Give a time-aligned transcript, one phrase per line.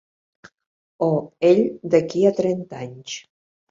[1.09, 1.11] O
[1.51, 1.63] ell
[1.95, 3.25] d'aquí a trenta anys.